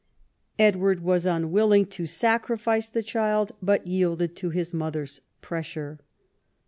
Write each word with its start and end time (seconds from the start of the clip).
Edward 0.57 1.01
was 1.01 1.27
unwilling 1.27 1.85
to 1.85 2.07
sacrifice 2.07 2.89
the 2.89 3.03
child, 3.03 3.51
but 3.61 3.85
yielded 3.85 4.35
to 4.37 4.49
his 4.49 4.73
mother's 4.73 5.21
pressure. 5.41 5.99